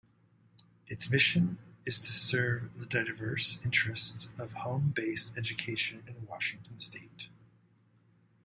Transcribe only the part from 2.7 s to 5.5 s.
the diverse interests of home-based